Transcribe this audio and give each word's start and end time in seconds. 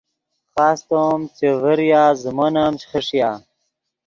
خاستو 0.51 0.93
ام 1.11 1.21
چے 1.37 1.49
ڤریا 1.61 2.03
زیمون 2.21 2.53
ام 2.63 2.73
چے 2.79 2.85
خݰیا 2.91 3.29